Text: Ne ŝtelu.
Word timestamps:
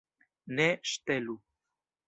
Ne 0.59 0.65
ŝtelu. 0.93 1.39